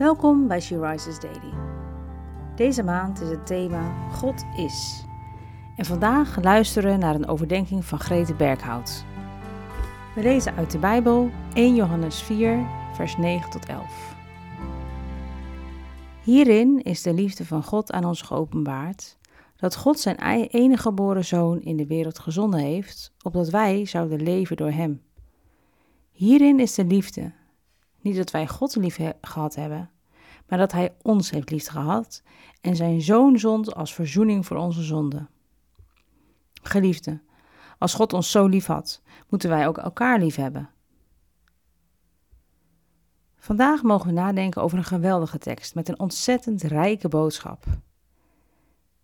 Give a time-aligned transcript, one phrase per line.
[0.00, 1.52] Welkom bij She Rises Daily.
[2.56, 5.04] Deze maand is het thema God is.
[5.76, 9.04] En vandaag luisteren naar een overdenking van Grete Berghout.
[10.14, 14.14] We lezen uit de Bijbel 1 Johannes 4, vers 9 tot 11.
[16.22, 19.18] Hierin is de liefde van God aan ons geopenbaard,
[19.56, 24.56] dat God zijn enige geboren zoon in de wereld gezonden heeft, opdat wij zouden leven
[24.56, 25.02] door hem.
[26.10, 27.32] Hierin is de liefde,
[28.02, 29.90] niet dat wij God lief gehad hebben,
[30.48, 32.22] maar dat Hij ons heeft lief gehad
[32.60, 35.28] en zijn Zoon zond als verzoening voor onze zonden.
[36.62, 37.20] Geliefde,
[37.78, 40.70] als God ons zo lief had, moeten wij ook elkaar lief hebben.
[43.36, 47.64] Vandaag mogen we nadenken over een geweldige tekst met een ontzettend rijke boodschap.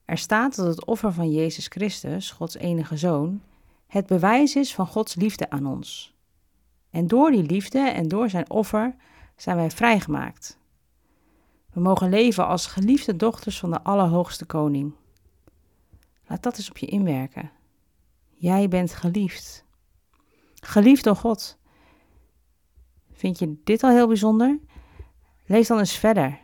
[0.05, 3.43] Er staat dat het offer van Jezus Christus, Gods enige Zoon,
[3.87, 6.16] het bewijs is van Gods liefde aan ons.
[6.97, 8.97] En door die liefde en door zijn offer
[9.37, 10.59] zijn wij vrijgemaakt.
[11.73, 14.95] We mogen leven als geliefde dochters van de Allerhoogste Koning.
[16.27, 17.51] Laat dat eens op je inwerken.
[18.35, 19.65] Jij bent geliefd.
[20.55, 21.59] Geliefd door God.
[23.13, 24.59] Vind je dit al heel bijzonder?
[25.47, 26.41] Lees dan eens verder.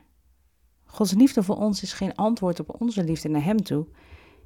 [0.85, 3.87] Gods liefde voor ons is geen antwoord op onze liefde naar Hem toe.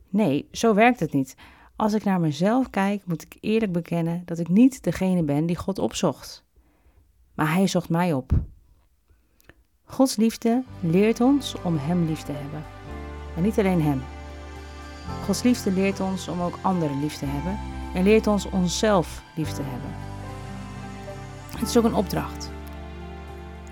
[0.08, 1.36] Nee, zo werkt het niet.
[1.76, 5.56] Als ik naar mezelf kijk, moet ik eerlijk bekennen dat ik niet degene ben die
[5.56, 6.44] God opzocht.
[7.34, 8.32] Maar Hij zocht mij op.
[9.84, 12.64] Gods liefde leert ons om Hem lief te hebben.
[13.34, 14.02] Maar niet alleen Hem.
[15.24, 17.58] Gods liefde leert ons om ook anderen lief te hebben
[17.94, 19.90] en leert ons onszelf lief te hebben.
[21.58, 22.50] Het is ook een opdracht.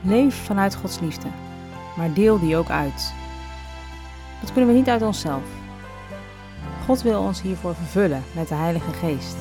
[0.02, 1.28] Leef vanuit Gods liefde,
[1.96, 3.14] maar deel die ook uit.
[4.40, 5.63] Dat kunnen we niet uit onszelf.
[6.84, 9.36] God wil ons hiervoor vervullen met de Heilige Geest.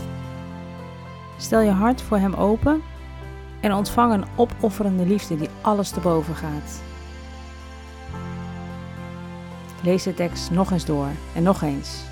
[1.38, 2.82] Stel je hart voor Hem open
[3.62, 6.82] en ontvang een opofferende liefde die alles te boven gaat.
[9.84, 12.04] Lees de tekst nog eens door en nog eens.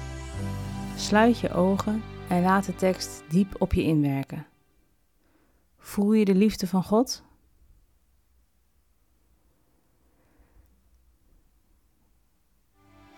[0.95, 4.45] Sluit je ogen en laat de tekst diep op je inwerken.
[5.77, 7.23] Voel je de liefde van God?